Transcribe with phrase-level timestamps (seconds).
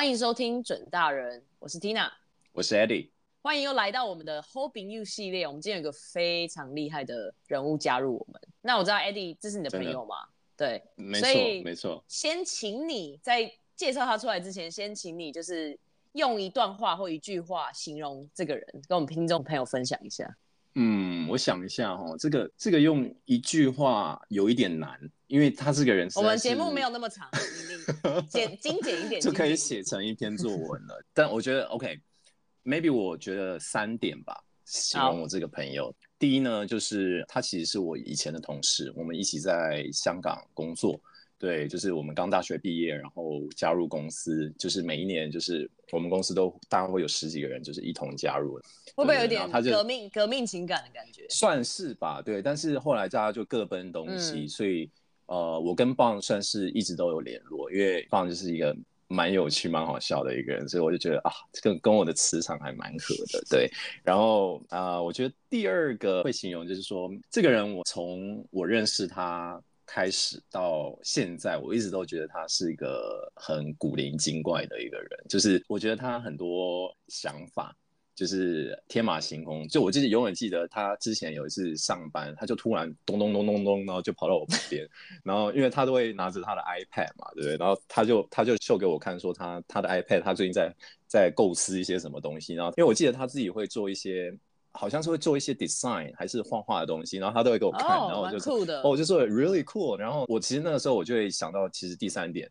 [0.00, 2.10] 欢迎收听准大人，我是 Tina，
[2.52, 3.10] 我是 Eddie，
[3.42, 5.46] 欢迎又来到我们的 Hoping You 系列。
[5.46, 8.40] 我们今天有一个非常厉害的人物加入我们。
[8.62, 10.14] 那我知道 Eddie 这是你的朋友吗？
[10.56, 11.28] 对，没错，
[11.62, 12.02] 没错。
[12.08, 15.78] 先请你在介绍他出来之前，先请你就是
[16.12, 20.34] 用一段话或一句话形容这个人，跟我们听众朋友分享一下。
[20.76, 24.98] 嗯，我想一下哈，这个这个用一句话有一点难，
[25.30, 27.30] 因为他这个人是，我们节目没有那么长，
[28.28, 31.00] 简精简一点就可以写成一篇作文了。
[31.14, 35.94] 但我觉得 OK，maybe、okay, 我觉得三点吧，形容我这个朋友。
[36.18, 41.00] 第一呢，就是他其实是我以前的同事，我们一起在香港工作。
[41.38, 48.60] 对，就是我们刚大学毕业，然后加入公司，就是每一年，就是我们公司都大概会有十几个人，就是一同加入。
[48.94, 51.24] 会不会有点革命革命情感的感觉？
[51.30, 52.42] 算是吧，对。
[52.42, 54.90] 但是后来大家就各奔东西，嗯、所以
[55.30, 58.76] 呃，我跟棒算是一直都有联络，因为棒就是一个
[59.08, 61.30] 蛮有趣、蛮好笑的一个人，所以我就觉得啊，
[61.62, 63.70] 跟跟我的磁场还蛮合的，对。
[64.02, 69.62] 然后啊、我觉得第二个会形容就是说，这个人我从我认识他。
[69.92, 75.08] 开始到现在，我一直都觉得他是一个很古灵精怪的一个人。
[75.28, 77.76] 就是我觉得他很多想法
[78.20, 79.66] 就是天马行空。
[79.66, 84.86] 就我记得永远记得他之前有一次上班，他就突然咚咚咚咚咚，然后就跑到我旁边，
[85.24, 87.56] 然后因为他都会拿着他的 iPad 嘛，对不对？
[87.56, 90.70] 然后他就他就秀给我看，说他他的 iPad 他最近在
[91.06, 92.52] 在构思一些什么东西。
[92.52, 94.36] 然后因为我记得他自己会做一些。
[94.72, 98.54] 好像是会做一些 design 还是画画的东西，然后他都会给我看，oh, 然后我就说，
[98.84, 99.98] 哦，我就说 really cool。
[99.98, 102.48] 然后我其实那个时候我就会想到，其实第三点，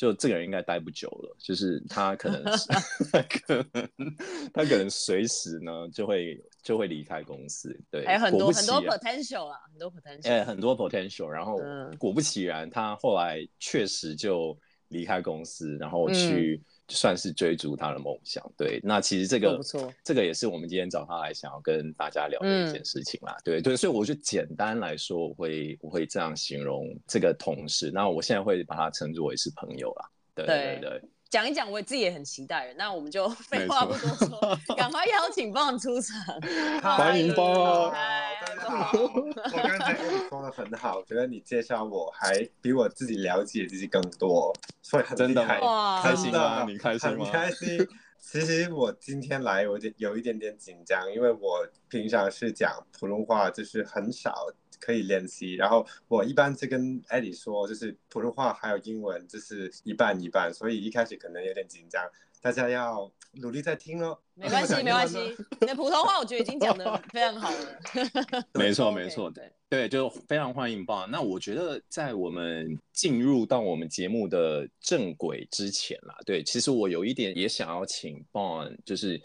[0.00, 2.66] 就这个人应该待不久了，就是他可能是
[3.12, 3.86] 他可能
[4.54, 7.78] 他可能随时呢就会就会离开公司。
[7.90, 11.26] 对，还有很多、啊、很多 potential 啊，很多 potential，哎，很多 potential。
[11.26, 11.60] 然后
[11.98, 16.62] 果不其然，他后来确实就离开公司，然后去。
[16.64, 18.80] 嗯算是追逐他的梦想，对。
[18.82, 23.34] 那其实这个不错，这个也是我们今天找他来想要跟大家聊的一件事情啦。
[23.38, 27.90] 嗯、对对，所以我就简单来说，我会我会这样形容这个同事。
[27.94, 30.10] 那我现在会把他称作为是朋友啦。
[30.34, 30.90] 对对对。
[30.90, 32.74] 对讲一讲，我自己也很期待。
[32.76, 36.40] 那我们就 废话不多说， 赶快邀请棒出场。
[36.82, 37.94] 欢迎棒！
[38.70, 45.60] 我刚才跟你说的很好，觉得你介绍我还比我自己了解自己更多，所以很厉害。
[46.02, 46.64] 开心吗？
[46.66, 47.24] 你开心吗？
[47.24, 47.86] 很开心。
[48.18, 54.46] 其实我今天来，我有一点点紧张，因为我平常是讲普通话，就是很少。
[54.82, 62.02] 可以练习，然后我一般是跟艾迪说，就是普通话还有英文，就是一半一半，所以一开始可能有点紧张，
[62.40, 64.18] 大家要努力再听哦。
[64.34, 65.18] 没关系，没关系，
[65.60, 68.46] 你的普通话我觉得已经讲的非常好了。
[68.54, 71.06] 没错，没错，对对，就非常欢迎吧。
[71.10, 79.20] 那我觉得在我们进入到我们节目的正轨之前啦，对，其实我有一点也想要请 Bon，，就是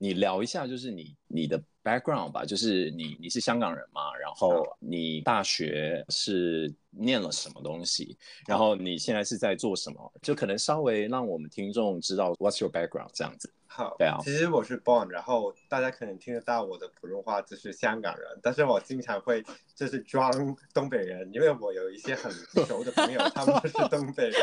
[0.00, 1.62] 你聊一下，就是你你的。
[1.82, 13.50] background 吧，就是你你是香港人嘛，然后你大学是念了什么东西，然后你现在是在做什么，就可能稍微让我们听众知道 what's your background 这样子。
[13.72, 19.44] 好，对啊，其实我是 born，然后大家可能听得到我的普通话就是香港人，但是我经常会
[19.76, 20.28] 就是装
[20.74, 22.32] 东北人，因为我有一些很
[22.66, 24.40] 熟的朋友，他们就是东北人。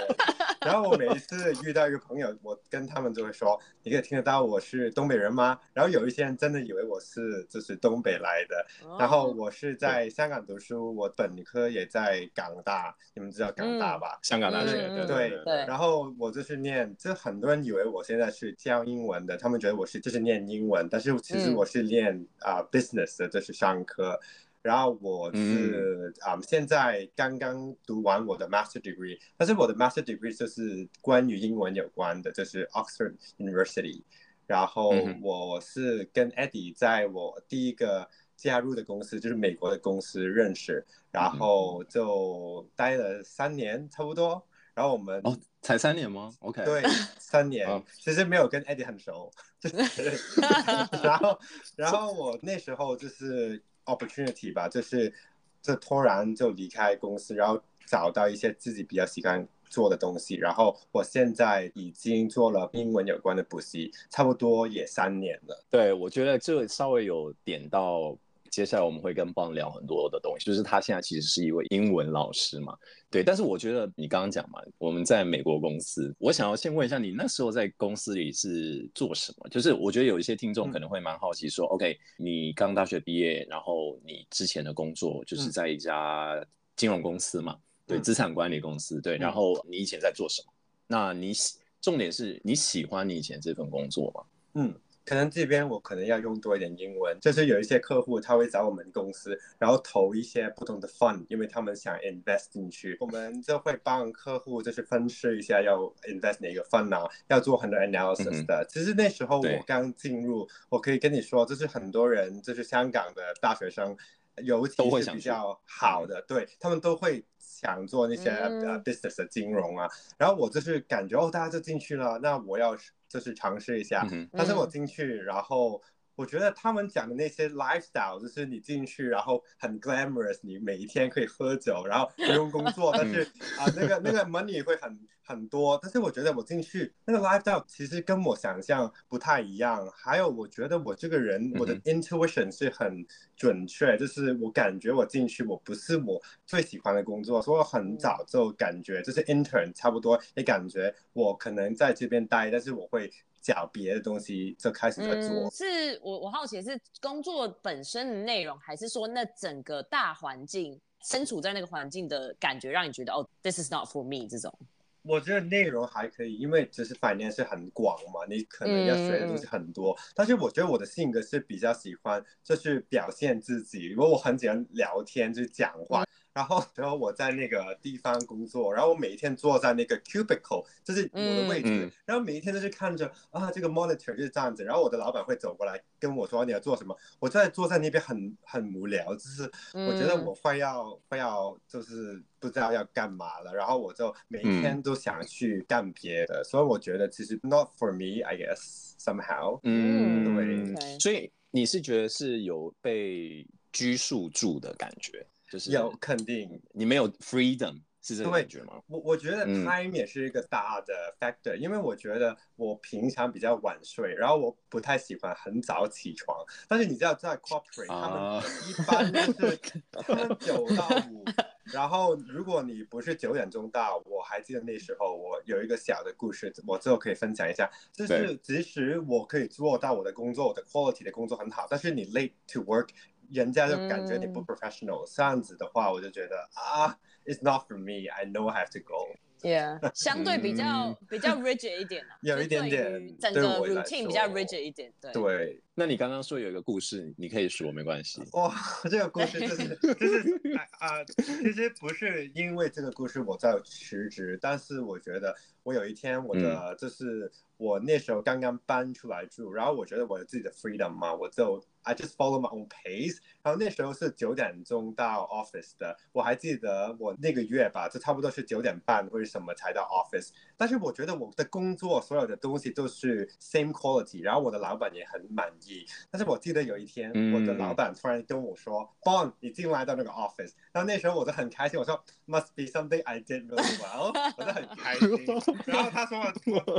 [0.62, 8.66] 然后我每一次遇到一个朋友，我跟他们就会说：“你可以听得到我是东北人吗？”然后有一些人真的以为我是就是东北来的。
[9.00, 14.20] 然后我是在香港读书，我本科也在港大，你们知道港大吧？
[14.24, 14.88] 香港大学。
[15.06, 15.56] 对对对。
[15.66, 24.20] 然后我就是念，就很多人以为我现在是教英文的，他们觉得我是就是念英文，但是其实我是念啊 business 的，就是商科。
[24.64, 34.02] 然后我是啊、嗯，现在刚刚读完我的 master degree，但是我的 master degree 就是关于英文有关的，就是 Oxford University。
[34.46, 34.92] 然后
[35.22, 44.46] 我是跟 Eddie 在我第一个加入的公司，就是美国的公司认识，然后就待了三年差不多。
[44.78, 46.84] 然后我们哦，才三年吗？OK，对，
[47.18, 49.32] 三年，其实没有跟 Eddie 很熟。
[49.60, 50.42] 就是
[51.04, 51.40] 然后，
[51.76, 53.62] 然后我那时候就是。
[53.88, 55.14] opportunity 吧，就是
[55.62, 65.66] 就突然就离开公司，然后找到一些自己比较喜欢做的东西，然后我现在已经做了英文有关的补习，差不多也三年了。
[65.70, 68.18] 对，我觉得这稍微有点到。
[68.52, 72.76] 接下来我们会跟棒聊很多的东西，就是他现在其实是一位英文老师嘛，
[73.10, 73.24] 对。
[73.24, 79.50] 但是我觉得你刚刚讲嘛，我们在美国公司，我想要先问一下你那时候在公司里是做什么？
[79.50, 86.46] 就是我觉得有一些听众可能会蛮好奇说，OK，你刚大学毕业，然后你之前的工作就是在一家
[86.76, 89.18] 金融公司嘛，对，资产管理公司，对。
[89.18, 90.54] 然后你以前在做什么？
[90.88, 91.34] 那你
[91.82, 94.24] 重点是你喜欢你以前这份工作吗？
[94.56, 94.74] 嗯。
[95.08, 105.78] 可能这边我可能要用多一点英文，就是有一些客户他会找我们公司，然后投一些不同的 fund，因为他们想 invest 进去，我们就会帮客户就是分析一下要
[106.10, 108.62] invest 哪个 fund 啊，要做很多 analysis 的。
[108.62, 113.96] 嗯、其实那时候我刚进入，我可以跟你说，就是很多人，就是香港的大学生，
[114.44, 119.88] 尤其是比较好的，对他们都会想做那些、嗯 uh, business 的金融啊。
[120.18, 122.76] 然后我就是感觉哦，大家就进去了，那我要。
[123.08, 125.82] 就是尝试一下，但是我进去，然后
[126.18, 133.22] 我觉得他们讲的那些 lifestyle，就是你进去，然后很 glamorous，你每一天可以喝酒，然后不用工作，但是
[133.60, 135.78] 啊，那个那个 money 会很很多。
[135.80, 139.88] 但是我觉得我进去那个 lifestyle 其实跟我想象不太一样。
[139.94, 143.06] 还有，我觉得我这个人，我的 intuition 是很
[143.36, 153.08] 准确，就是我感觉我进去，我不是我最喜欢的工作，所以我很早就感觉就是 intern 差不多，也感觉我可能在这边待，但是我会。
[153.48, 164.54] 讲别的东西就开始在做，嗯、是我我好奇是工作本身的内容，还是说那整个大环境，身处在那个环境的感觉，让你觉得哦，this is not for me 这种？
[165.02, 169.94] 我觉得内容还可以，因为就是 finance 是很广嘛，你可能要学的东西很多。
[169.94, 176.04] 嗯、但是我觉得我的性格是比较喜欢就是表现自己，因为我很喜欢聊天，就是讲话。
[176.04, 184.64] 嗯然后，然后我在那个地方工作，然后我每一天坐在那个 cubicle，就是我的位置，嗯、然后每一天都是看着啊，这个 monitor 就是这样子。
[184.64, 193.52] 然后我的老板会走过来跟我说你要做什么，我在坐在那边很很无聊，就是我觉得我快要快要就是不知道要干嘛了。
[193.52, 199.60] 然后我就每一天都想去干别的，嗯、所以我觉得其实 not for me，I guess somehow。
[199.64, 201.00] 嗯，对。
[201.00, 203.44] 所以你是觉得是有被
[203.74, 205.26] 拘束住的感觉？
[205.50, 208.82] 就是有肯定，你没有 freedom 是这个感觉吗？
[208.88, 216.38] 我我觉得 time 也是一个大的 factor，、嗯、因为我觉得我平常比较晚睡，然后我不太喜欢很早起床。
[216.68, 218.42] 但是你知道在 corporate，、啊、
[218.82, 219.60] 他们一般都是
[219.92, 221.26] 他们九到五，
[221.74, 232.90] 然后如果你不是九点钟到，我还记得那时候我有一个小的故事，我最后可以分享一下，就是即使我可以做到我的工作，我的 quality 的工作很好，但是你 late to work。
[233.32, 239.16] 人家就感觉你不 professional，、嗯、这样子的话，我就觉得啊，it's not for me，I know I have to go。
[239.42, 244.92] Yeah， 相对比较、嗯、比较 rigid 一点啊， 有一点点，整个 routine 比较 rigid 一点。
[245.00, 248.24] 对，对，那你刚刚说有一个故事，你可以说没关系。
[248.34, 248.52] 哇，
[248.90, 250.42] 这个故事就是就是
[250.80, 257.26] 啊，其实不是因为这个故事我在辞职，但是我觉得我有一天我的就是。
[257.26, 263.18] 嗯我那时候刚刚搬出来住，然后我觉得我有自己的 freedom 嘛，我就 I just follow my own pace。
[263.42, 270.32] 然后那时候是九点钟到 office 的，我还记得我那个月吧，就差不多是九点半或者什么才到 office。
[270.58, 275.86] 但是我觉得我的工作所有的东西都是 same quality，然后我的老板也很满意。
[276.12, 285.10] 但是我记得有一天，我的老板突然跟我说：“Bond，你进来到那个 office。”然后那时候我就很开心，我说：“Must be something I did really well。”我就很开心。
[285.66, 286.34] 然后他说了，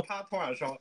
[0.07, 0.79] 他突然说。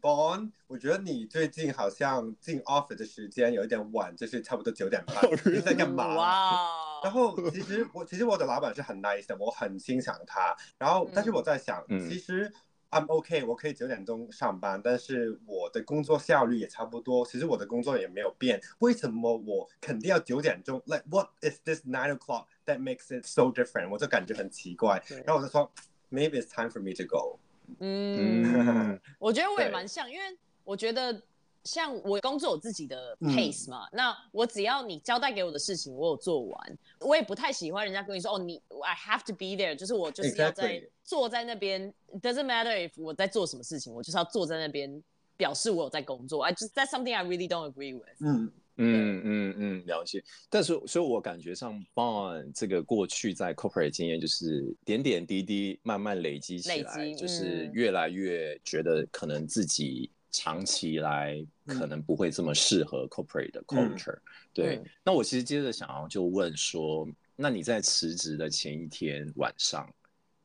[0.00, 5.16] Bond，我觉得你最近好像进 office 的时间有一点晚，就是差不多九点半。
[5.52, 6.16] 你在干嘛？
[6.16, 7.00] 哇！
[7.04, 10.56] 然后其实我其实我的老板是很 nice 的，我很欣赏他。
[10.78, 12.50] 然后但是我在想，嗯、其实
[12.90, 17.26] I'm OK，我可以九点钟上班，但是我的工作效率也差不多。
[17.26, 23.90] 其实我的工作也没有变，为什么我肯定要九点钟？Like what is this nine o'clock that makes it so different？
[23.90, 25.02] 我就感觉很奇怪。
[25.26, 25.70] 然后我就说
[26.10, 27.38] ，Maybe it's time for me to go。
[27.80, 30.24] 嗯， 我觉得我也蛮像，因为
[30.64, 31.22] 我觉得
[31.64, 45.02] 像我工作有自己的 pace 嘛，嗯、那我只要你交代给我的事情我有做完，我也不太喜欢人家跟你说哦，你 I have to be there，就是我就是要在坐在那边 Exactly.，doesn't matter if 我在做什么事情，我就是要坐在那边
[45.36, 48.16] 表示我有在工作，I just that's something I really don't agree with。
[48.20, 48.50] 嗯。
[48.78, 50.22] 嗯嗯嗯，了解。
[50.50, 64.12] 但是，所以我感觉上，Bond 这个过去在 corporate 经验，就是点点滴滴慢慢累积起来，积就是越来越觉得可能自己长期来可能不会这么适合 corporate 的 culture。
[64.16, 64.76] 嗯、对。
[64.76, 69.90] 嗯、那我其实接着想要就问说，那你在辞职的前一天晚上，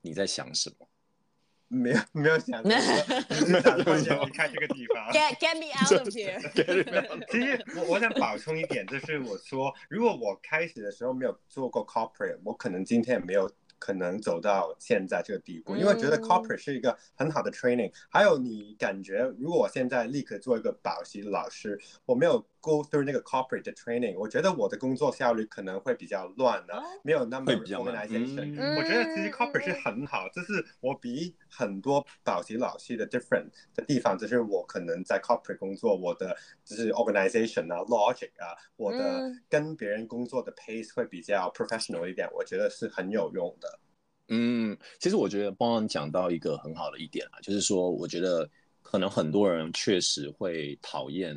[0.01, 0.87] 你在想什么？
[1.71, 2.81] 没有没有想，没有
[3.99, 5.09] 想 离开这个地方。
[5.13, 6.37] Get get me out of here。
[7.31, 13.49] 其实我我想补充一点，就是我说，如果我开始的时候没有做过 corporate，我可能今天也没有
[13.79, 17.91] 可能走到现在这个地步，因为觉得 corporate 是一个很好的 training。
[18.09, 28.77] 还有你感觉，如果我现在立刻做一个保习老师，我没有 go through 那个 corporate 的 training，我觉得我的工作效率可能会比较乱啊，没有那么 organization。
[28.77, 43.79] 我觉得其实 corporate 是很好，就是我比很多保级老师的 different 的地方，就是我可能在 corporate 工作，我的就是 organization 啊，logic 啊，我的跟别人工作的 pace 会比较 professional 一点，我觉得是很有用的。
[44.33, 48.49] 嗯，其实我觉得邦邦讲到一个很好的一点啊，就是说，我觉得
[48.81, 51.35] 可能很多人确实会讨厌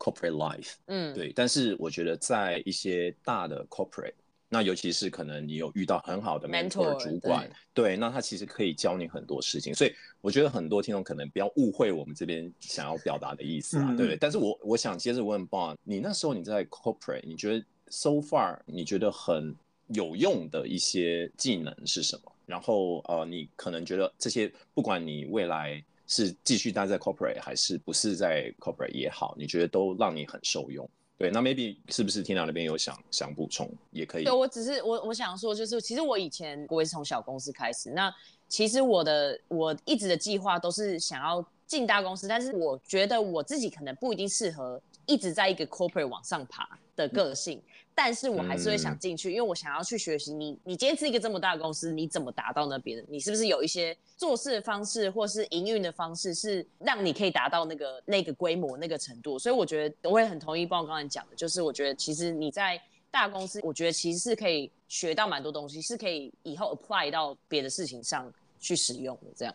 [0.00, 1.32] corporate life，嗯，对。
[1.32, 4.14] 但是我觉得在一些大的 corporate，
[4.48, 9.74] 那尤其是可能你有遇到很好的 mentor 主管，对，对，那他其实可以教你很多事情。
[9.74, 14.16] 所以我觉得很多听众可能不要误会我们这边想要表达的意思啊，嗯、对不对？
[14.16, 19.54] 但是我我想接着问 Bond，，你那时候你在 corporate，你觉得 so far 你觉得很
[19.88, 22.32] 有用的一些技能是什么？
[22.46, 30.86] 然后呃，你可能觉得这些，不管你未来是继续待在 corporate 还是不是在 corporate 也好，你觉得都让你很受用。
[31.16, 34.24] 对，那 maybe 是不是 Tina 那边有想想补充也可以？
[34.24, 38.12] 对，我只是我我想说，就是其实我以前我也是从小公司开始，那
[38.48, 47.62] 其实我的我一直的计划都是想要进大公司，但是我觉得我自己可能不一定适合一直在一个 corporate 往上爬的个性。
[48.02, 50.58] 但是我还是会想进去，嗯，因为我想要去学习你。
[50.64, 53.04] 你今天是一个这么大的公司，你怎么达到那边的？
[53.10, 59.38] 你是不是有一些做事的方式，或是营运的方式，是让你可以达到那个那个规模、那个程度？
[59.38, 62.80] 所以我觉得我也很同意，包括刚才讲的，就是我觉得其实你在
[63.10, 69.26] 大公司，我觉得其实是可以学到蛮多东西，是可以以后 apply 到别的事情上去使用的。
[69.36, 69.54] 这样。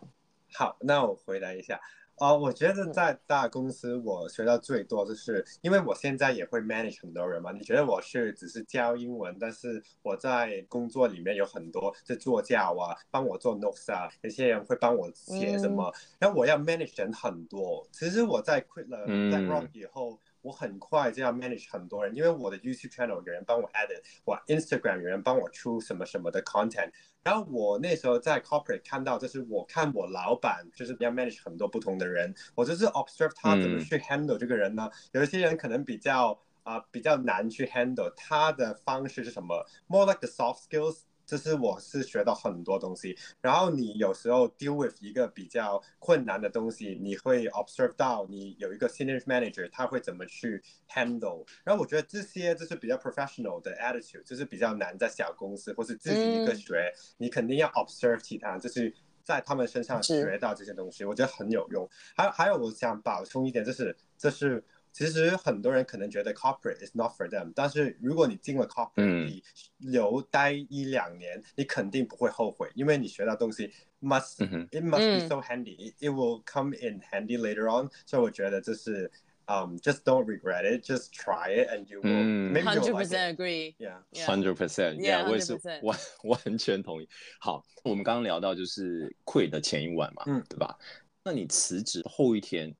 [0.53, 1.81] 好，那我回答一下。
[2.17, 7.51] 哦、uh，我觉得在大公司我学到最多就是，因为我现在也会 manage 很多人嘛。
[7.51, 17.85] 你觉得我是只是教英文，但是我在工作里面有很多在做教啊，帮我做 notes 啊，有些人会帮我写什么，嗯、然后我要 manage 人很多。
[17.91, 20.17] 其实我在 quit 了在 Rock 以后。
[20.45, 26.91] 我很快就要 manage 很多人，因为我的 YouTube channel 有人帮我 edit，我 Instagram 有人帮我出什么什么的 content。
[27.23, 34.87] 然后我那时候在 corporate 看到，就是我看我老板就是要 manage 很多不同的人，我就是 observe 他怎么去 handle 这个人呢？
[34.93, 40.99] 嗯、有一些人可能比较啊、呃、比较难去 handle，他的方式是什么？More like the soft skills。
[41.25, 61.89] 这是我是学到很多东西，然后你有时候 deal with 一个比较困难的东西，你会 observe 到你有一个 senior manager 他会怎么去 handle，然后我觉得这些就是比较 professional 的 attitude，就是比较难在小公司或是自己一个学，嗯、你肯定要 observe 其他，就是在他们身上学到这些东西，我觉得很有用。
[62.15, 64.63] 还有还有，我想补充一点，就是这是。
[64.95, 69.43] 其实很多人可能觉得 corporate is not for them，但是如果你进了 corporate，嗯、你
[69.79, 77.89] 留待一两年，你肯定不会后悔，因为你学到东西 must、嗯、it must be so handy，it、嗯、will come in handy later on。
[78.05, 79.11] 所以我觉得这是
[79.47, 82.53] ，um just don't regret it，just try it and you will、嗯。
[82.63, 87.09] Hundred percent agree，yeah，hundred percent，yeah，我也是完完全同意。
[87.41, 90.77] 好，我们刚刚聊到就是 quit 的前一晚嘛，嗯，对吧？
[91.25, 92.73] 那你辞职后一天。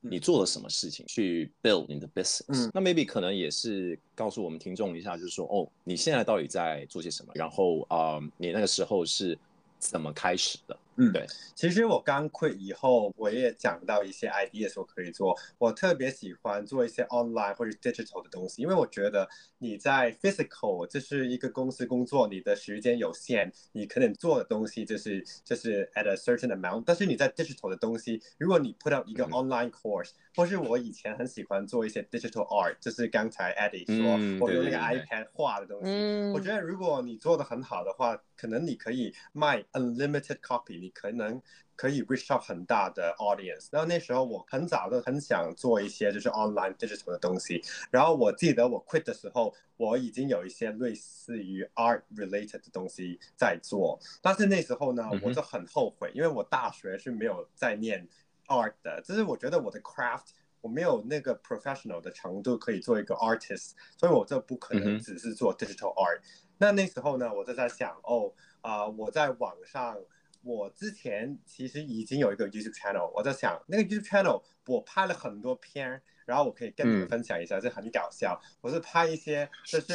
[0.00, 2.66] 你做了什么事情去 build 你的 business？
[2.66, 7.32] 嗯，那 maybe 可能也是告诉我们听众一下，就是说，哦，你现在到底在做些什么？
[7.34, 9.38] 然后啊，呃，你那个时候是
[9.78, 10.76] 怎么开始的？
[11.00, 15.34] 嗯，对，其实我刚 quit 以后，我也讲到一些 ideas 我可以做。
[15.56, 19.26] 我特别喜欢做一些 online 或者 digital 的东西，因为我觉得
[19.58, 26.82] 你在 physical 这是一个公司工作，你的时间有限，你可能做的东西就是就是 at a certain amount。
[26.84, 41.40] 但是你在 digital 的东西，如果你 put out 一个 online course，嗯，或是我以前很喜欢做一些 digital art，就是刚才 Eddie 说，嗯，我用那个 iPad 画的东西，嗯，我觉得如果你做的很好的话，可能你可以卖 unlimited copy，你可能
[41.76, 43.68] 可以 reach out 很大的 audience。
[43.70, 47.62] 然后那时候我很早就很想做一些就是 online digital 的东西。
[47.90, 54.00] 然后我记得我 quit 的时候，我已经有一些类似于 art related 的东西在做。
[54.22, 58.08] 但是那时候呢，我就很后悔，因为我大学是没有在念
[58.46, 60.28] art 的，就是我觉得我的 craft
[60.62, 66.20] 我没有那个 professional 的程度可以做一个 artist，所以我就不可能只是做 digital art。
[66.60, 69.96] 那那时候呢，我就在想，哦，啊、我在网上，
[70.42, 76.02] 我之前其实已经有一个 YouTube channel，我在想，那个 YouTube channel 我拍了很多片。
[76.30, 78.40] 然后我可以跟你们分享一下，这、嗯、很搞笑。
[78.60, 79.94] 我是拍一些， 就是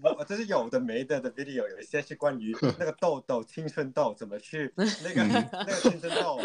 [0.00, 6.38] 我我这是有的没的的 video，有一些是关于 那个痘痘、青春痘怎么去 那个那个青春痘。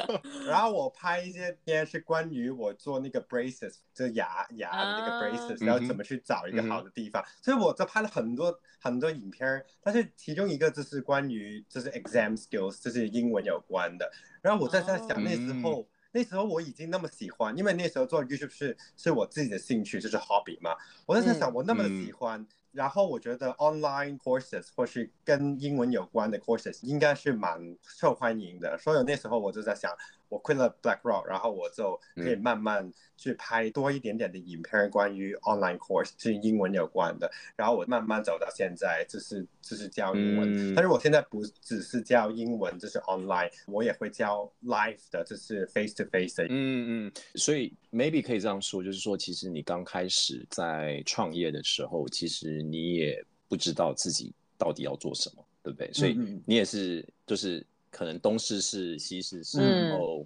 [0.48, 7.22] 然后我拍一些片是关于我做那个 braces，就是牙牙的那个 braces，、uh, 然后怎么去找一个好的地方。
[7.22, 14.12] 嗯、所以我这拍了很多很多影片，但是其中一个就是关于就是 exam skills，就是英文有关的。
[14.42, 15.82] 然后我在在想那时候。
[15.82, 15.88] Uh, 嗯
[16.18, 20.76] 那时候我已经那么喜欢，因为那时候做 YouTube 是是我自己的兴趣，就是 hobby 嘛。
[21.06, 22.44] 我在想，我那么喜欢。
[22.72, 29.92] 然后我觉得 online courses 或是跟英文有关的 courses 应该是蛮受欢迎的，所以那时候我就在想，
[30.30, 40.76] 我 quit 了 BlackRock，然后我就可以慢慢去拍多一点点的影片，关于 online course 是英文有关的，然后我慢慢走到现在，就是就是教英文。
[40.76, 46.46] 但是我现在不只是教英文，就是 online，我也会教 live 的，就是 face to face 的。
[46.50, 55.92] 嗯嗯，所以 maybe 可以这样说，就是说，其实你刚开始在创业的时候，其实你也不知道自己到底要做什么，对不对？
[55.94, 57.66] 所以你也是就是。
[57.98, 60.24] 可能东试试西试试，然后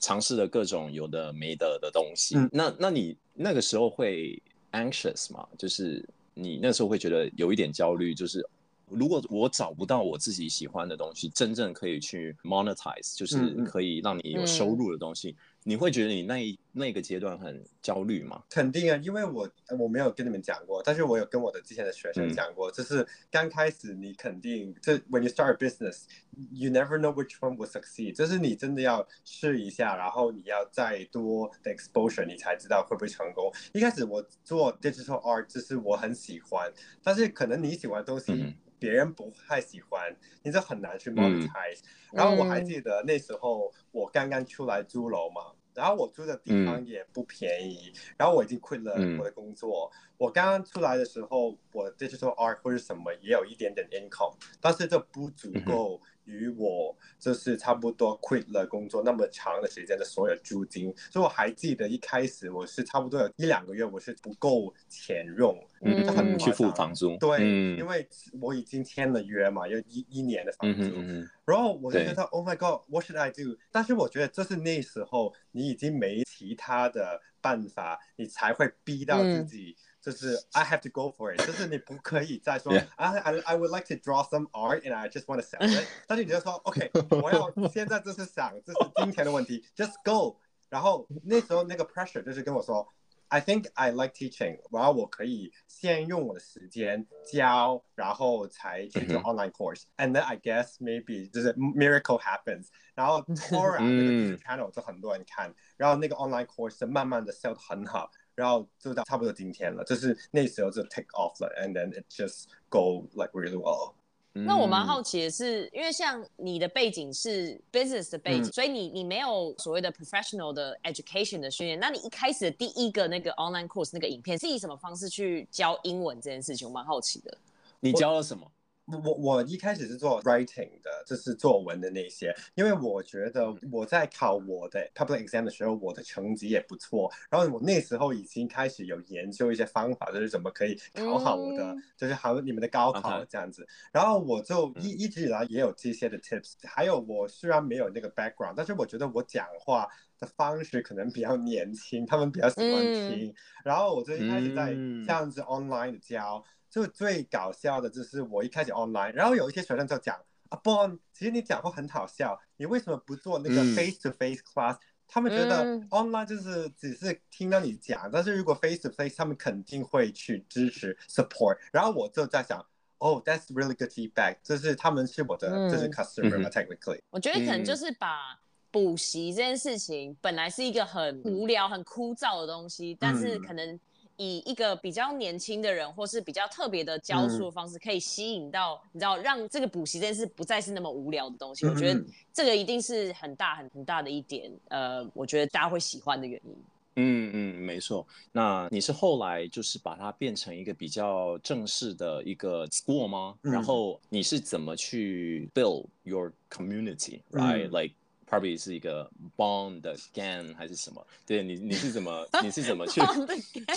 [0.00, 2.36] 尝试了各种有的没的的东西。
[2.36, 4.42] 嗯、那那你那个时候会
[4.72, 5.46] anxious 吗？
[5.56, 6.04] 就是
[6.34, 8.44] 你那时候会觉得有一点焦虑，就是
[8.88, 15.36] 如果我找不到我自己喜欢的东西，真正可以去 monetize，就是可以让你有收入的东西。
[15.66, 18.44] 你会觉得你那一那个阶段很焦虑吗？
[18.50, 33.50] 肯定啊，因为我我没有跟你们讲过，但是我有跟我的之前的学生讲过，嗯、就是刚开始你肯定，这 when you start a business，you never know which one will succeed，就是你真的要试一下，然后你要再多的 exposure，你才知道会不会成功。
[33.72, 36.70] 一开始我做 digital art，就是我很喜欢，
[37.02, 38.32] 但是可能你喜欢的东西。
[38.32, 41.78] 嗯别人不太喜欢，你就很难去 monetize。
[41.78, 49.90] 嗯、然后我还记得那时候我刚刚出来租楼嘛，然后我租的地方也不便宜，嗯、然后我已经 quit 了我的工作。
[49.92, 56.00] 嗯、我刚刚出来的时候，我 digital art 或者什么也有一点点 income，但是这不足够。
[56.24, 68.08] 与我就是差不多 quit 了工作那么长的时间的所有租金，所以我还记得一开始我是差不多有一两个月我是不够钱用，嗯，很去付房租，对，嗯、因为
[68.40, 73.58] 我已经签了约嘛，有一一年的房租，嗯嗯、然后我就觉得 Oh my God，what should I do？
[73.70, 79.76] 但是我觉得这是那时候你已经没其他的办法，你才会逼到自己。
[80.03, 82.87] 嗯就是 I have to go for it，就是你不可以再说 Yeah.
[82.95, 85.59] I I I would like to draw some art and I just want to sell
[85.67, 85.87] it。
[86.07, 86.89] 但是你就说 OK，
[87.21, 90.37] 我要现在就是想，这是金钱的问题，just go。
[90.69, 92.87] 然后那时候那个 pressure 就是跟我说，
[93.27, 102.67] I think I like teaching，然后我可以先用我的时间教，然后才去做 online course。And then I guess maybe 就是 miracle happens。
[102.95, 108.09] 然后突 然那个 channel 就很多人看，然后那个 online course 慢慢的 sell 得很好。
[108.34, 113.92] 然后就到差不多今天了，就是那时候就 take off 了，and then it just go like really well。
[114.36, 121.78] 那我蛮好奇的是，因为像你的背景是 business 的背景，嗯、所以你你没有所谓的 professional 的 education 的训练。
[121.78, 126.66] 那你一开始的第一个那个 online course 那个影片是以什么方式去教英文这件事情？
[126.66, 127.38] 我蛮好奇的。
[127.78, 128.50] 你教了什么？
[128.86, 137.10] 我我一开始是做 writing 的，就是作文的那些，因为我觉得我在考我的 public exam 的时候，我的成绩也不错。
[137.30, 143.66] 然后我那时候已经开始有研究一些方法，就是怎么可以考好我的，嗯、就是好你们的高考这样子。
[143.90, 146.52] 然后我就一一直以来也有这些的 tips。
[146.64, 153.28] 还有我虽然没有那个 background，但是我觉得我讲话的方式可能比较年轻，他们比较喜欢听。
[153.28, 156.44] 嗯、然后我就一开始在这样子 online 的教。
[156.74, 160.16] 就最搞笑的就是我一开始 online，然后有一些学生就讲
[160.48, 171.58] 啊，Bond，其实你讲话很好笑，你为什么不做那个 face to face class？、嗯、他们觉得 online 就是只是听到你讲，但是如果 face to face，他们肯定会去支持 support。
[171.70, 172.58] 然后我就在想，
[172.98, 176.98] 哦，that's really good feedback，就是他们是我的，嗯、就是 customer technically。
[177.10, 178.36] 我觉得可能就是把
[178.72, 183.78] 补习这件事情本来是一个很无聊、很枯燥的东西，但是可能。
[184.16, 191.66] 以一个比较年轻的人，或是比较特别的教书的方式，可以吸引到、嗯、你知道，让这个补习这件事不再是那么无聊的东西。
[191.66, 196.56] 嗯、我觉得这个一定是很大很很大的一点，呃，我觉得大家会喜欢的原因。
[196.96, 198.06] 嗯嗯，没错。
[198.30, 203.34] 那你是后来就是把它变成一个比较正式的一个 school 吗？
[203.42, 207.94] 嗯、然后你是怎么去 build your community，right？Like、嗯
[208.26, 211.06] Probably 是一个 Bond 的 gang 还是什么？
[211.26, 213.00] 对你，你是怎么，你是怎么去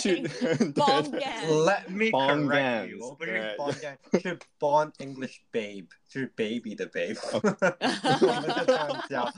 [0.00, 0.22] 去
[0.72, 7.18] Bond gang？Let me correct you，我不是 Bond gang，是 Bond English Babe，就是 baby 的 babe。
[7.32, 9.32] 我们就这样讲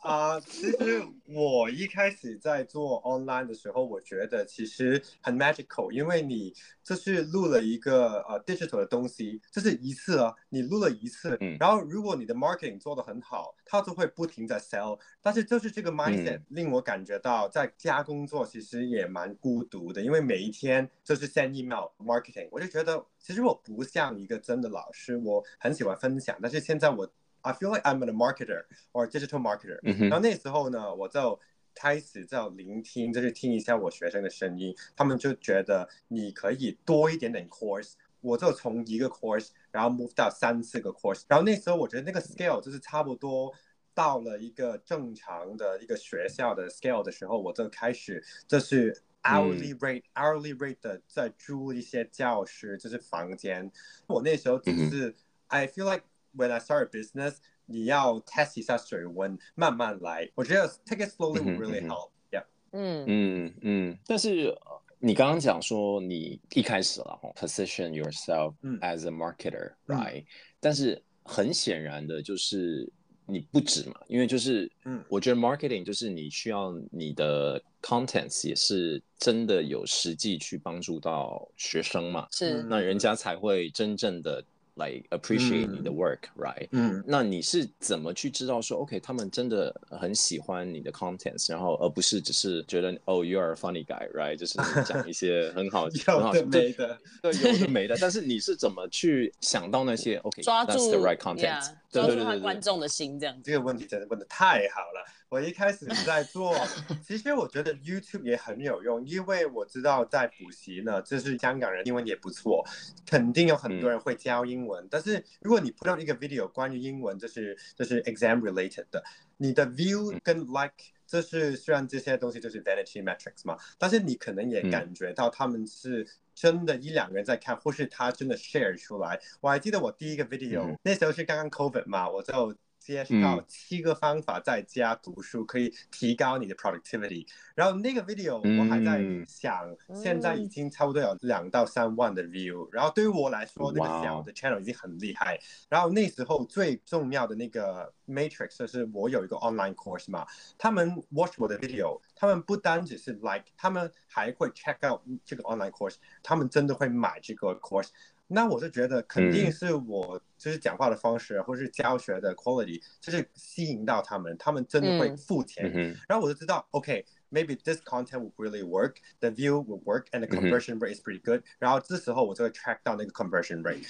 [0.00, 0.38] 啊。
[0.40, 6.54] 其实我一开始在做 online 的时候，我觉得其实很 magical，因为你
[6.84, 14.36] 就是录了一个呃 digital 的东西，就是一次啊，你录了一次，然后如果你的 marketing 做的很好，它就会不停。
[14.46, 27.10] 在 sell，但是就是这个 mindset 令我感觉到在家工作其实也蛮孤独的，因为每一天就是 send email marketing，我就觉得其实我不像一个真的老师，我很喜欢分享，但是现在我
[27.42, 29.78] I feel like I'm a marketer or digital marketer，
[30.08, 31.38] 然后那时候呢，我就
[31.74, 43.52] 开始在聆听，就是听一下我学生的声音，他们就觉得你可以多一点点 course，我就从一个 course，然后 move 到三四个 course，然后那时候我觉得那个 scale 就是差不多
[43.95, 53.71] 到了一个正常的一个学校的 scale 的时候，我就开始就是 hourly rate、嗯、hourly rate 的在租一些教室，就是房间。
[54.07, 55.15] 我那时候只是、嗯、
[55.47, 56.03] I feel like
[56.35, 57.37] when I start a business。
[57.67, 60.29] 你要 test 一下水温，慢慢来。
[60.35, 62.43] 我觉得 take it slowly will really help。Yeah。
[62.71, 63.97] 嗯嗯嗯。
[64.05, 64.53] 但是
[64.99, 70.25] 你刚刚讲说你一开始了哈，position yourself as a marketer，right？、嗯、
[70.59, 72.91] 但是很显然的就是
[73.26, 84.42] 你不止嘛，因为就是，嗯，我觉得 marketing 就是你需要你的 contents 也是真的有实际去帮助到学生嘛，是，那人家才会真正的。
[84.76, 86.68] 来 appreciate 你的 work，right？
[86.72, 94.36] 嗯，那你是怎么去知道说，OK，他们真的很喜欢你的 contents，然后而不是只是觉得哦，you are a funny guy，right？
[94.36, 97.96] 就是讲一些很好 很好的没的，对，有的没的。
[97.98, 103.40] 但是你是怎么去想到那些 OK，抓住 the right content，抓住他观众的心，这样。
[103.42, 105.04] 这个问题真的问得太好了。
[105.28, 106.54] 我一开始在做，
[107.04, 112.64] 其实我觉得 YouTube 也很有用，因为我知道在补习呢，就是香港人英文也不错，
[113.04, 114.84] 肯定有很多人会教英文。
[114.84, 119.02] 嗯、但是如果你 put out 一个 video 关于英文，就是就是 exam related 的，
[119.38, 120.74] 你的 view 跟 like，
[121.08, 126.06] 这是虽然这些东西就是 vanity metrics 嘛，但是你可能也感觉到他们是
[126.36, 129.18] 真的一两个人在看，或是他真的 share 出来。
[129.40, 132.54] 我还记得我第一个 video，嗯、那时候是刚刚 COVID 嘛，我就。
[132.86, 145.36] 介绍七个方法在家读书可以提高你的 productivity，然后那个 video 我还在想，现在已经差不多有两到三万的 view，然后对于我来说那个小的 channel 已经很厉害。
[145.68, 150.24] 然后那时候最重要的那个 matrix 就是我有一个 online course 嘛，
[150.56, 157.88] 他们 watch 我的 video，他们不单只是 like，他们还会 check out 这个 online course，他们真的会买这个 course。
[158.28, 165.70] 那我就觉得肯定是我就是讲话的方式，或是教学的 quality，就是吸引到他们，他们真的会付钱。
[165.72, 171.44] 嗯、然后我就知道，OK，maybe、okay, this content will really work，the view will work，and the conversion rate is pretty good、嗯。
[171.60, 173.86] 然后这时候我就会 track 到那个 conversion rate。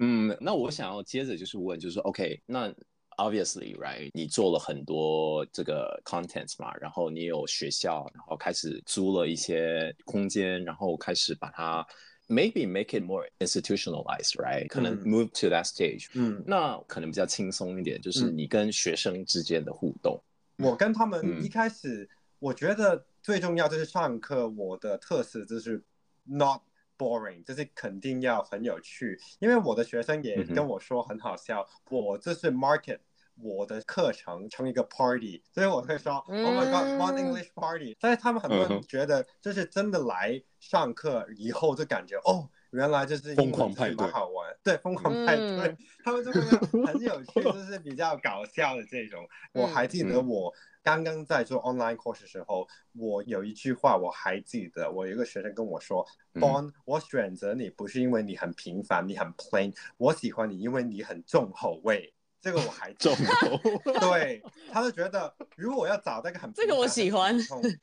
[0.00, 2.74] 嗯，那我想要接着就是问，就是说，OK，那
[3.16, 11.86] obviously，right，你做了很多这个 content 嘛，然后你有学校，然后开始租了一些空间，然后开始把它。
[12.30, 14.68] Maybe make it more institutionalized, right？
[14.68, 16.08] 可能 move to that stage。
[16.12, 20.22] 嗯，那可能比较轻松一点，就是你跟学生之间的互动。
[20.58, 22.06] 我跟他们一开始，
[22.38, 24.46] 我觉得最重要就是上课。
[24.46, 25.82] 我的特色就是
[26.24, 26.60] not
[26.98, 29.18] boring，就是肯定要很有趣。
[29.38, 32.98] 因为我的学生也跟我说很好笑，我这是 market。
[33.40, 37.96] 我的课程成一个 party，所以我会说、嗯、，Oh my God，one English party。
[38.00, 49.26] 但是他们很多人觉得，就是真的来上课以后就感觉，嗯、哦，原来就是疯狂派对，好玩，对，疯狂派对，嗯、他们就会很有趣，就是比较搞笑的这种。
[49.54, 62.12] 我还记得我刚刚在做 online course 的时候，我有一句话我还记得，我有一个学生跟我说、嗯、，Bon，我选择你不是因为你很平凡，你很 plain，我喜欢你，因为你很重口味。
[62.40, 63.12] 这个我还重，
[64.00, 67.36] 对，他就觉得如果我要找到一个很，这个我喜欢，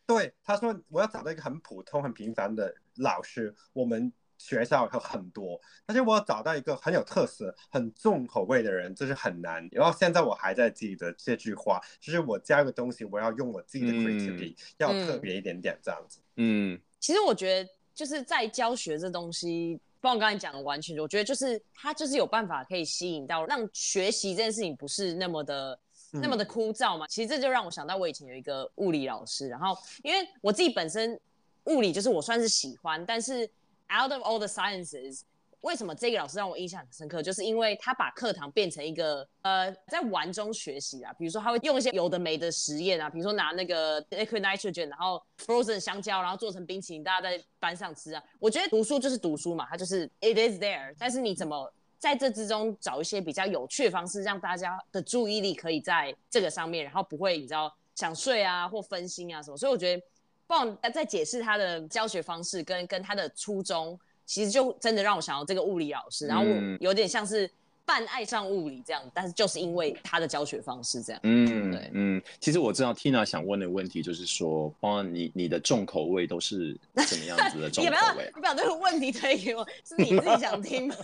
[0.05, 9.67] 对，他说我要找到一个很普通、很平凡的老师，我们学校有很多，但是我要找到一个很有特色、很重口味的人，这是很难。
[9.71, 16.19] 然后现在我还在记得这句话，就是我加一个东西，我要用我自己的 creativity，、嗯、要特别一点点这样子。
[16.37, 19.81] 嗯，其实我觉得就是在教学这东西。
[20.05, 25.79] 包括我刚才讲的完全，我觉得就是他就是有办法可以吸引到，让学习这件事情不是那么的、
[26.13, 27.07] 嗯、那么的枯燥嘛。
[27.07, 31.19] 其实这就让我想到我以前有一个物理老师，然后因为我自己本身
[31.63, 33.49] 物理就是我算是喜欢，但是
[33.89, 35.21] out of all the sciences。
[35.65, 37.23] 为什么这个老师让我印象很深刻？
[37.23, 41.11] 就是因为他把课堂变成一个呃，在玩中学习啊。
[41.13, 48.23] 比如说，他会用一些有的没的实验啊，比如说拿那个 liquid nitrogen，然后 frozen 香蕉，然后做成冰淇淋，大家在班上吃啊。
[48.37, 50.93] 我觉得读书就是读书嘛，它就是 it is there。
[50.99, 59.57] 但是你怎么在这之中找一些比较有趣的方式，让大家的注意力可以在这个上面，然后不会你知道想睡啊或分心啊什么。
[59.57, 60.03] 所以我觉得，
[60.45, 63.99] 不在解释他的教学方式跟跟他的初衷。
[64.25, 67.49] 其实就真的让我想到这个物理老师，然后我有点像是
[67.85, 71.19] 半爱上物理这样，但是就是因为他的教学方式这样。
[71.23, 77.95] 嗯，对，嗯，其实我知道 Tina 想问的问题就是说，帮你你的重口味都是怎么样子的重口味？
[78.25, 78.31] 啊？
[78.35, 80.95] 你不要这个问题推给我，是你自己想听吗？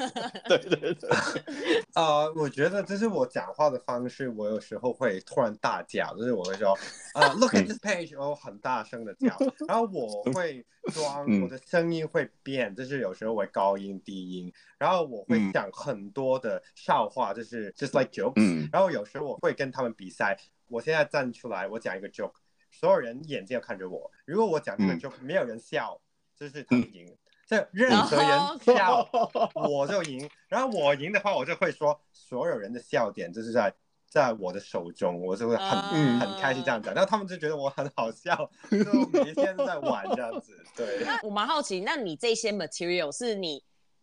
[0.48, 1.10] 对 对对。
[1.96, 6.78] 呃，我觉得这是我讲话的方式，我有时候会突然大叫，就是我会说，
[7.13, 22.34] 呃，Look at this page，我很大声的叫，然后我会装我的声音会变，就是有时候会高音低音，然后我会讲很多的笑话，就是 just like jokes，然后有时候我会跟他们比赛，我现在站出来，我讲一个 joke，
[22.69, 25.99] 所有人眼睛要看着我，如果我讲这个 joke 没有人笑，
[26.36, 27.15] 就是他们赢。
[27.47, 28.29] 这任何人
[28.63, 29.05] 笑
[29.55, 33.73] 我就赢，然后我赢的话，我就会说所有人的笑点就是在
[34.07, 36.19] 在我的手中，我就会很、uh...
[36.19, 38.77] 很开心这样讲，然后他们就觉得我很好笑，就
[39.12, 40.63] 每天都在玩这样子。
[40.77, 43.62] 对，那我蛮好奇，那你这些 material 是你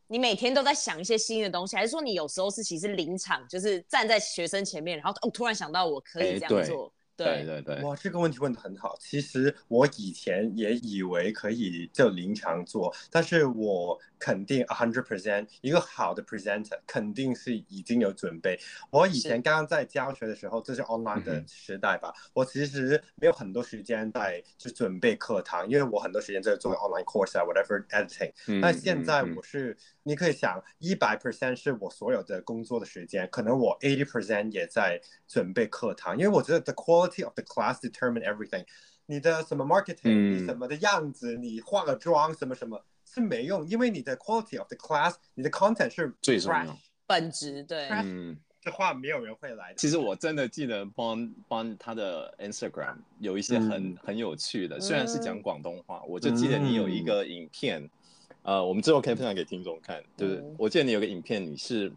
[0.09, 6.93] 你每天都在想一些新的东西，还是说你有时候是其实临场就是站在学生前面，然后哦突然想到我可以这样做？
[7.27, 8.97] 对对对，哇，这个问题问的很好。
[9.01, 18.59] 其实我以前也以为可以就临场做，但是我肯定 a hundred percent 一个好的 presenter 肯定是已经有准备。
[18.91, 28.61] 我以前刚刚在教学的时候，这是 online 的时代吧，我其实没有很多时间在去准备课堂，因为我很多时间在做 online course 啊，whatever editing。
[28.63, 29.77] 但现在我是。
[30.05, 38.65] 你可以想，一百 percent 是我所有的工作的时间，可能我 eighty percent 也在准备课堂，因为我觉得 the quality of the class determine everything。
[39.07, 47.89] 你的什么 marketing，、嗯、你什么的样子，你化个妆什么什么是没用，因为你的 quality of the class，你的 content 是最重要，本质对。
[47.89, 49.75] 嗯，这话没有人会来的。
[49.77, 57.83] 其实我真的记得帮帮他的 Instagram 有一些很、嗯、很有趣的，虽然是讲广东话、嗯，我就记得你有一个影片。
[57.83, 57.91] 嗯
[58.43, 60.43] 呃，我们之后可以分享给听众看，对不对？
[60.43, 61.93] 嗯、我记得你有个影片，你是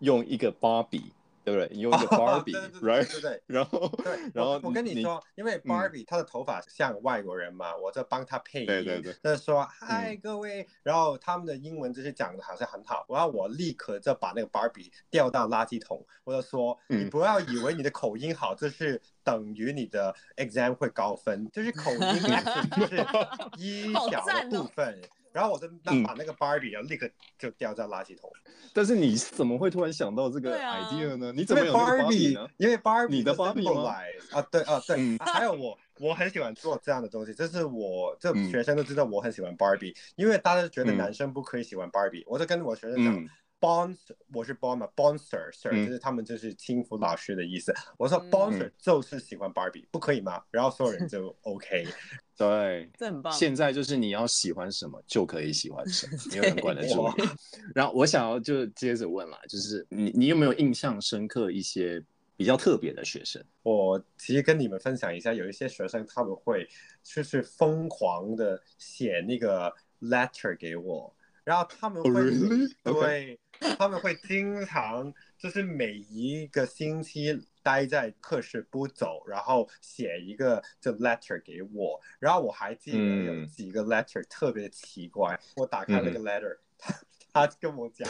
[0.00, 1.12] 用一个芭比，
[1.44, 1.68] 对不对？
[1.72, 3.10] 你用一个芭比，right？
[3.10, 3.42] 对 对。
[3.46, 23.06] 然后，对，然后我跟你说，因为 Barbie 她的头发像外国人嘛，嗯、我在帮她配音，对对对，就是说嗨各位，然后他们的英文就是讲的好像很好，然后我立刻就把那个 Barbie 掉到垃圾桶，我就说、嗯、你不要以为你的口音好，这是等于你的 exam 会高分，就是口音就是
[23.58, 25.00] 一小部分。
[25.34, 28.32] 然后我就那把那个芭比，然后立刻就掉在垃圾桶。
[28.72, 31.32] 但是你怎么会突然想到这个 idea 呢？
[31.34, 32.46] 你怎么有芭比呢？
[32.56, 33.92] 因为芭比，你的芭比吗？
[34.30, 35.18] 啊，对啊，对。
[35.18, 37.34] 还有我，我很喜欢做这样的东西。
[37.34, 42.22] 就是我，这学生都知道我很喜欢芭比，因为大家觉得男生不可以喜欢芭比。
[42.28, 43.12] 我就跟我学生讲。
[43.12, 43.28] 嗯
[43.64, 43.96] Bond，
[44.30, 47.72] 我是 Bond 嘛，Bonser sir，就是他们就是轻浮老师的意思。
[47.72, 50.42] 嗯、我说 Bonser 就是喜欢 Barbie，不可以吗？
[50.50, 51.86] 然后所有人就 OK。
[52.36, 53.32] 对，这很棒。
[53.32, 57.08] 现在就是你要喜欢什么就可以喜欢什么，没有人管得住。
[57.74, 62.04] 然后我想要就接着问了，就是你你有没有印象深刻一些
[62.36, 63.42] 比较特别的学生？
[63.62, 66.68] 我其实跟你们分享一下，有一些学生他们会
[67.02, 69.72] 就是疯狂的写那个
[70.02, 72.70] letter 给我，然后他们会、oh, really?
[72.82, 73.40] 对。
[73.78, 85.34] 他们会经常就是每一个星期待在课室不走，然后写一个就 letter 给我，然后我还记得有几个 letter 特别奇怪。
[85.34, 86.94] 嗯、我打开了个 letter，、嗯、他
[87.32, 88.08] 他跟我讲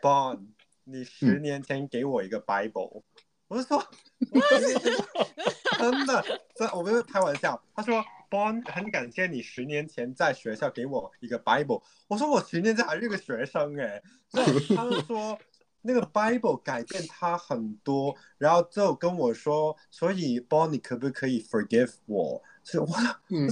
[0.00, 0.46] ，Bond，
[0.84, 3.02] 你十年前给我一个 Bible，、嗯、
[3.48, 3.82] 我就说，
[5.78, 7.62] 真的，这我没有开玩笑。
[7.74, 8.04] 他说。
[8.30, 11.82] Bond，很感谢你十年前在学校给我一个 Bible。
[12.06, 15.36] 我说我十年前还是个学生哎，所以他就说
[15.82, 22.42] 那个 Bible 改变他很多，然后就跟我说，所以 Bond，你可不可以 forgive 我？
[22.62, 22.96] 所以我，
[23.30, 23.48] 嗯，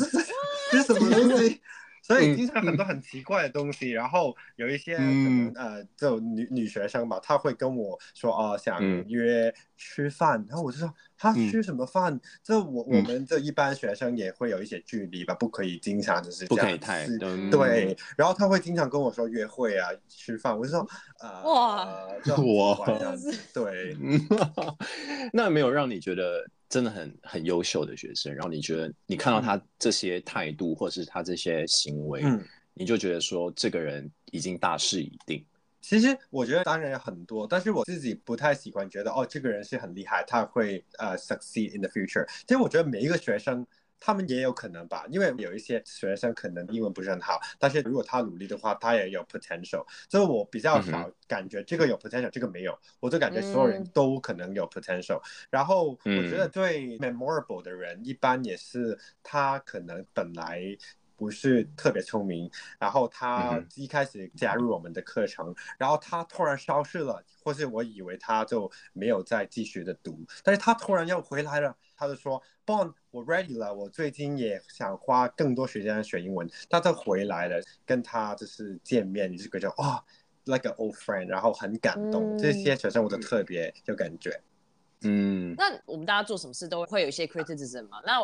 [0.71, 1.61] 这是什么东西？
[2.09, 12.19] 所以经常很多很奇怪的东西，嗯、然后有一些可能、嗯、呃，就女女学生吧，她会跟我说哦、呃，想约吃饭、嗯，然后我就说她吃什么饭？
[12.43, 17.95] 这、嗯、我我们这一般学生也会有一些距离吧，不可以经常就是这样子，不可以太、嗯、对。
[18.17, 20.89] 然后她会经常跟我说约会啊，吃饭，我就说
[21.21, 22.87] 呃，哇，哇，
[23.53, 23.95] 对，
[25.35, 26.49] 那没有让你觉得。
[26.69, 35.45] 真的很很优秀的学生，然后你觉得你看到他这些态度，或者是他这些行为，嗯，你就觉得说这个人已经大势已定。
[35.81, 42.27] 其实我觉得当然有很多，但是我自己不太喜欢觉得哦，这个人是很厉害，他会呃 succeed in the future。
[42.47, 43.67] 其实我觉得每一个学生。
[44.01, 49.85] 他们也有可能吧，因为有一些学生可能英文不是很好，但是如果他努力的话，他也有 potential。
[50.09, 55.21] 所以我比较少感觉这个有 potential，这个没有，我就感觉所有人都可能有 potential。
[55.51, 60.63] 然后我觉得最 memorable 的人，一般也是他可能本来
[61.17, 80.05] 不是特别聪明，然后他一开始加入我们的课程，然后他突然消失了，或是我以为他就没有再继续的读，但是他突然又回来了，他就说：“Bon，我 ready 了，我最近也想花更多时间学英文。”他就回来了，跟他就是见面，你就觉得哇
[80.45, 84.39] ，like an old friend，然后很感动，嗯、这些学生我都特别有感觉。
[85.03, 88.03] 嗯，那我们大家做什么事都会有一些 criticism 嘛？
[88.05, 88.19] 那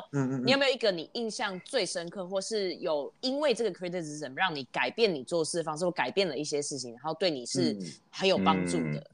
[0.44, 7.78] 你有没有一个你印象最深刻，或是有因为这个 criticism 让你改变你做事方式，或改变了一些事情，然后对你是
[8.11, 8.98] 很有帮助的？
[8.98, 9.13] 嗯，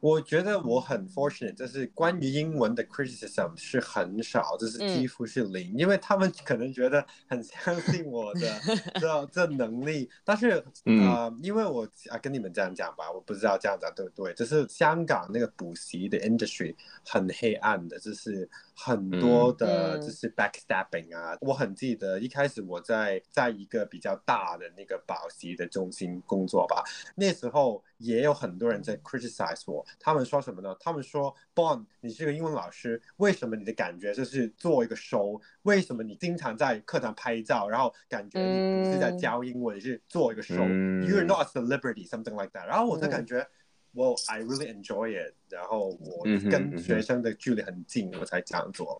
[0.00, 8.40] 我觉得我很 fortunate，就是关于英文的 criticism 是很少，就是几乎是零，嗯、因为他们可能觉得很相信我的
[8.98, 10.64] 这这能力，但是
[11.02, 16.74] 啊、因为我啊跟你们这样讲吧，我不知道这样讲对不对，就是香港那个补习的 industry
[17.06, 26.82] 很黑暗的，就是很多的就是 backstabbing 啊，嗯、我很记得一开始我在在一个比较大的那个补习的中心工作吧，
[27.14, 30.74] 那时候也有很多人在 criticize 我，他们说什么呢？
[30.78, 35.40] 他们说，Bon，你是个英文老师，为什么你的感觉就是做一个 show？
[35.62, 42.66] 为什么你经常在课堂拍照，然后感觉你不是在教英文，嗯、是做一个 show？You're、嗯、not a celebrity，something like that。
[42.66, 43.44] 然后我就感觉，
[43.92, 45.34] 我、嗯、I really enjoy it。
[45.48, 48.96] 然后我跟学生的距离很近，我才这样做。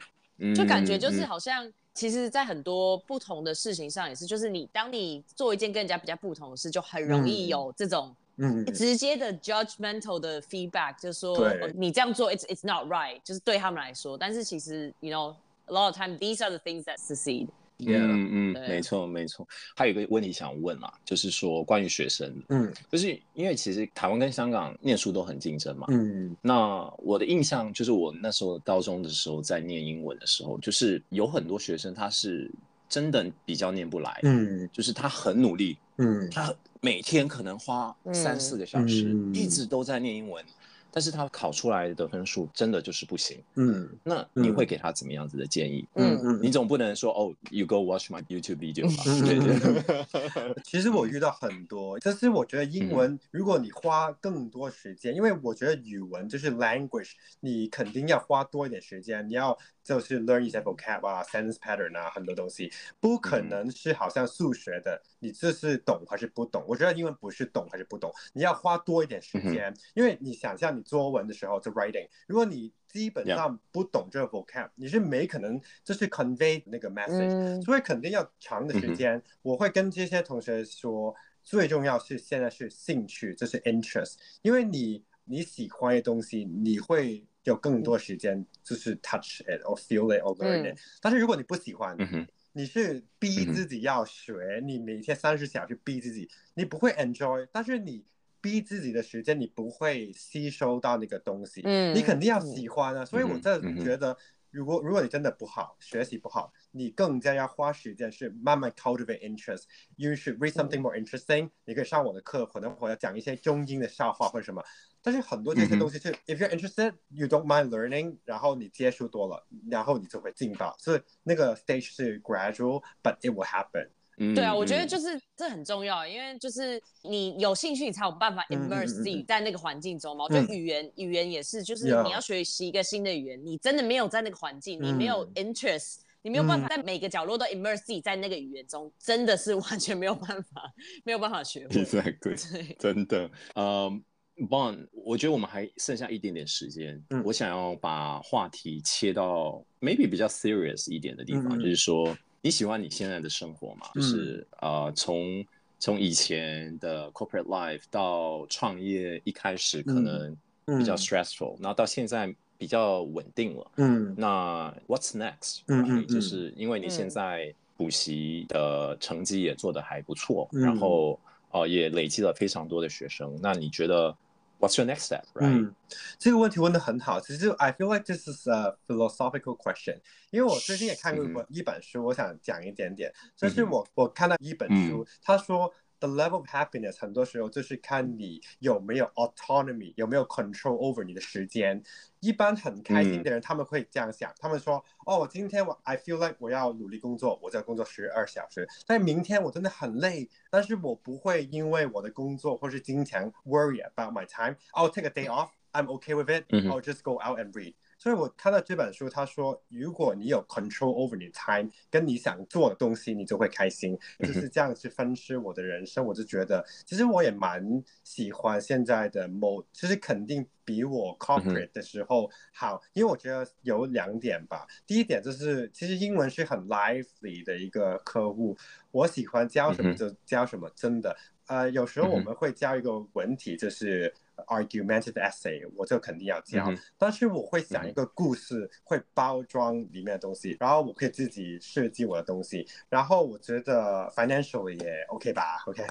[0.57, 8.13] 就感觉就是好像，其实，在很多不同的事情上也是，就是你当你做一件跟人家比较不同的事，就很容易有这种。
[8.39, 14.17] 嗯，直接的 judgmental 的 feedback 就是说，哦，你这样做，it's it's not right，就是对他们来说。
[14.17, 17.49] 但是其实，you know，a lot of time these are the things that succeed。
[17.81, 19.47] 嗯嗯，没错没错。
[19.77, 25.87] 还有一个问题想问啊，就是说关于学生，嗯，就是因为其实台湾跟香港念书都很竞争嘛。
[25.91, 32.51] 嗯，那我的印象就是我那时候高中的时候在念英文的时候，就是有很多学生他是
[32.89, 36.55] 真的比较念不来，嗯，就是他很努力，嗯，他。
[36.81, 40.45] 每天可能花三四个小时，嗯、一直都在念英文。
[40.91, 43.39] 但是他考出来的分数真的就是不行。
[43.57, 45.87] 嗯，那你会给他怎么样子的建议？
[45.95, 49.05] 嗯嗯，你总不能说哦，you go watch my YouTube video 吧？
[49.21, 50.55] 对对。
[50.65, 57.11] 其实我遇到很多，但是我觉得英文，如果你花更多时间，因为我觉得语文就是 language，
[57.41, 59.57] 你肯定要花多一点时间，你要
[59.89, 66.65] 就是 learn 一些 vocab 啊，sentence pattern 啊，很多东西，不可能是好像数学的，你这是懂还是不懂？
[66.67, 70.83] 我觉得英文不是懂还是不懂，你要花多一点时间，因为你想象你。
[70.89, 72.09] 作文的时候，就 writing。
[72.27, 74.71] 如果你基本上不懂这个 vocab，Yeah.
[74.75, 79.19] 你是没可能就是 convey 那个 message，、嗯、所以肯定要长的时间。
[79.19, 90.79] 嗯、我会跟这些同学说，最重要是现在是兴趣，这、就是 interest，因为你你喜欢的东西，你会有更多时间，就是 touch it or feel it or learn it、嗯。
[91.01, 98.05] 但是如果你不喜欢，嗯、你是逼自己要学，嗯、你每天三十小时逼自己，你不会 enjoy，但是你。
[98.41, 101.61] 逼自己的时间，你不会吸收到那个东西。
[101.65, 103.03] 嗯，你肯定要喜欢啊。
[103.03, 104.17] 嗯、所以我真的觉得，
[104.53, 109.65] 如果如果你真的不好，学习不好，你更加要花时间去慢慢 cultivate interest。
[109.97, 111.51] You should read something more interesting、嗯。
[111.65, 114.63] 你可以上我的课，可能我要讲一些中英的笑话或者什么。
[115.03, 118.17] 但是很多这些东西是、嗯、，if you're interested, you don't mind learning。
[118.25, 120.75] 然后你接触多了，然后你就会进到。
[120.79, 123.89] 所以那个 stage 是 gradual，but it will happen。
[124.35, 130.25] 对啊，我觉得就是这很重要，因为就是你有兴趣，你才有办法 immerse 自己在那个环境中嘛。
[130.25, 140.69] 我觉得语言语言也是，就是你要学习一个新的语言，你真的没有在那个环境，你没有 interest，你没有办法在每个角落都 immerse 自己在那个语言中，真的是完全没有办法，
[141.07, 141.85] 没有办法学会。
[141.85, 143.31] Exactly，真的。
[143.55, 144.03] 嗯
[144.49, 152.17] ，Bon，我觉得我们还剩下一点点时间，我想要把话题切到 maybe 比较 serious 一点的地方，就是说。
[152.41, 153.89] 你喜欢你现在的生活吗？
[153.97, 155.45] 嗯、就是呃，从
[155.81, 160.35] 从以前的 corporate life 到创业，一开始可能
[160.79, 163.71] 比较 stressful，、嗯嗯、然后到现在比较稳定了。
[163.79, 165.63] 嗯，那 what's next？
[165.67, 171.19] 嗯，嗯，嗯就是因为你现在补习的成绩也做得还不错，嗯、然后
[171.51, 173.37] 呃也累积了非常多的学生。
[173.43, 174.17] 那你觉得
[174.59, 175.25] ？What's your next step?
[175.35, 175.69] Right?
[175.69, 175.75] 嗯，
[176.19, 177.21] 这个问题问的很好。
[177.21, 180.01] 其实 I feel like this is a philosophical question。
[180.31, 183.13] 因为我最近也看过一本一本书，我想讲一点点。
[183.37, 185.73] 就是我我看到一本书，他说。
[186.01, 191.83] The level of happiness 很多时候就是看你有没有 autonomy，有没有 control over 你的时间。
[192.21, 198.69] 一般很开心的人，他们会这样想，他们说：“哦，我今天我 I feel like 我要努力工作，我在工作十二小时。
[198.87, 204.57] 但明天我真的很累，但是我不会因为我的工作或是金钱 worry about my time。
[204.73, 206.45] I'll take a day off I'm okay with it.
[206.67, 207.75] I'll just go out and read.
[207.99, 213.99] 所以我看到这本书，他说，如果你有 control over 你 time，跟你想做的东西，你就会开心。
[214.21, 224.65] 就是这样去分析我的人生，我就觉得，其实我也蛮喜欢现在的 mode，其实肯定比我 corporate 的时候好，因为我觉得有两点吧。
[224.87, 228.57] 第一点就是，其实英文是很 lively 的一个客户，
[228.93, 231.17] 我喜欢教什么就教什么，真的。
[231.49, 234.15] 呃，有时候我们会教一个文体，就是。
[234.47, 245.83] Argumentative essay，我就肯定要教，嗯、但是我会想一个故事，嗯、会包装里面的东西，然后我可以自己设计我的东西，然后我觉得 financially 也 OK 吧，OK，、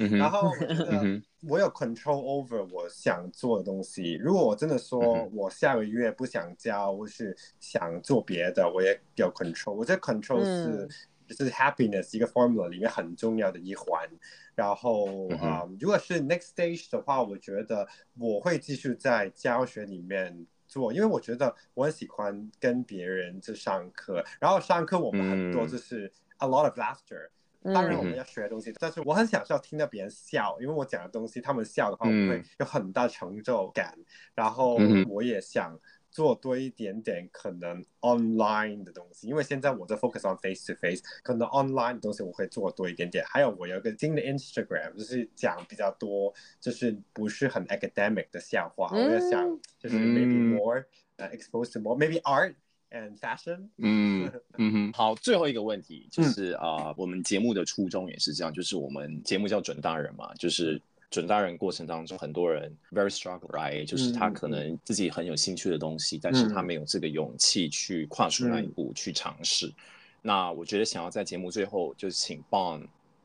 [0.00, 4.14] 嗯、 然后我觉得我有 control over 我想做的东西。
[4.14, 9.74] 如果我真的说我下个月不想交，或是想做别的，我也有 control。
[9.74, 10.88] 我觉得 control 是、嗯、
[11.34, 14.08] 就是 happiness 一个 formula 里面很重要的一环。
[14.54, 17.86] 然后啊、嗯，如果是 next stage 的话，我觉得
[18.18, 24.24] 我会继续在教学里面做，因为我觉得我很喜欢跟别人去上课。
[24.40, 27.28] 然后上课我们很多就是 a lot of laughter，、
[27.62, 33.94] 嗯、当然我们要学东西、嗯，但是我很享受听到别人笑，因为我讲的东西他们笑的话，我会有很大成就感。
[33.98, 34.04] 嗯、
[34.34, 35.78] 然后我也想。
[36.16, 43.22] 做多一点点可能 online 的东西，因为现在我在 focus on face to face，可能 online 的东西我会做多一点点。
[43.26, 48.88] 还有我有一个新的 Instagram，就是讲比较多，就是不是很 academic 的笑话。
[48.92, 50.86] 嗯、我在想，就是 maybe more、
[51.18, 52.54] uh, exposed to more，maybe art
[52.90, 53.68] and fashion。
[53.76, 60.80] 嗯 嗯哼，好，最后一个问题就是啊、嗯呃，我们节目的初衷也是这样，就是我们节目叫准大人嘛，就是。
[61.16, 63.86] 准大人过程当中，很多人 very struggle，right？
[63.86, 69.74] 就是他可能自己很有兴趣的东西，嗯、但是他没有这个勇气去跨出那一步去尝试、嗯。
[70.20, 72.82] 那我觉得想要在节目最后，就请 Bond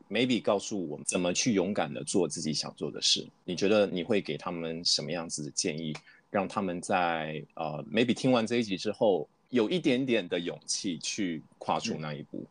[0.08, 3.28] maybe 告诉我们怎么去勇敢的做自己想做的事。
[3.44, 5.94] 你觉得你会给他们什么样子的建议，
[6.30, 12.38] 让他们在呃 maybe 听完这一集之后，有一点点的勇气去跨出那一步？
[12.38, 12.46] 嗯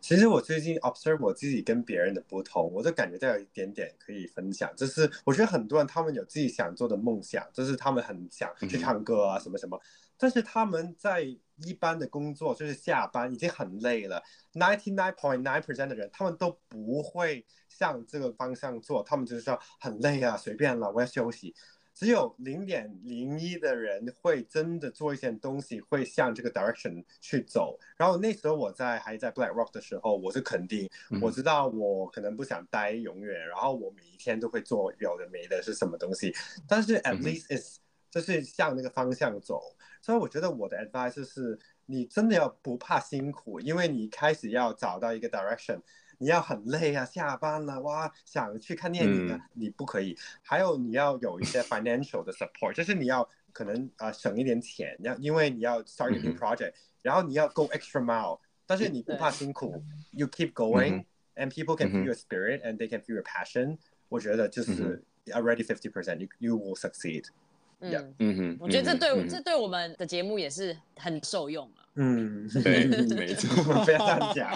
[0.00, 4.70] 其实我最近 observe 我自己跟别人的不同，我就感觉到有一点点可以分享。
[4.76, 9.80] 就是我觉得很多人他们有自己想做的梦想，就是他们很想去唱歌啊什么什么，
[10.16, 11.22] 但是他们在
[11.64, 14.22] 一般的工作，就是下班已经很累了。
[14.54, 21.54] ninety nine point nine percent 的人他们都不会向这个方向做，他们就是说很累啊，随便了，我要休息。
[22.02, 27.78] 只有零点零一的人会真的做一些东西，会向这个 direction 去走。
[27.96, 30.90] 然后那时候我在还在 BlackRock 的时候，我是肯定，
[31.20, 36.34] 我知道我可能不想待永远，然后我每一天都会做有的没的是什么东西。
[36.66, 37.78] 但是 at least is
[38.10, 39.62] 就是向那个方向走。
[40.00, 45.80] 所以我觉得我的 advice 是，你真的要不怕辛苦，因为你开始要找到一个 direction。
[46.22, 50.16] 你要很累啊，下班了哇，想去看电影啊，嗯、你不可以。
[50.40, 61.04] 还有你要有一些 financial 的 support，就是你要可能啊、呃、省一点钱，要因为你要 start a new project，、嗯、然后你要 go extra mile，但是你不怕辛苦，you keep going，and、
[61.34, 63.76] 嗯、people can feel your spirit，and they can feel your passion。
[64.08, 67.24] 我觉得就是 already fifty percent，you you will succeed。
[67.80, 68.14] 嗯、yeah.
[68.20, 71.81] 嗯哼，我觉得这对、嗯、这对我们的节目也是很受用啊。
[71.94, 74.50] 嗯，对， 没错，非常讲。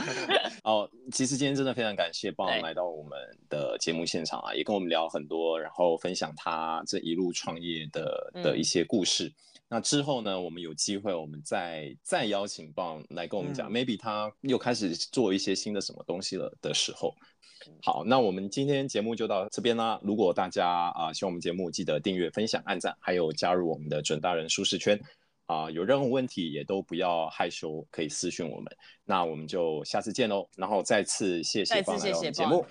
[0.62, 3.18] 哦，其实今天真的非常感谢 Bond 来到我们
[3.48, 9.26] 的节目现场啊，也跟我们聊很多，然后分享他这一路创业的的一些故事。
[9.28, 9.34] 嗯、
[9.68, 17.14] 那之后呢，我们有机会，我们再再邀请 Bond 来跟我们讲、嗯、，maybe 他又开始做一些新的什么东西了的时候。
[17.82, 19.98] 好，那我们今天节目就到这边啦。
[20.02, 25.00] 如果大家啊、呃、喜欢我们节目，记得订阅、分享、按赞，还有加入我们的准大人舒适圈。
[25.46, 28.76] 啊、呃，有任何问题也都不要害羞，可以私讯我们。
[29.04, 30.48] 那我们就下次见喽。
[30.56, 32.66] 然后再次谢谢 Bond 来到我们节目。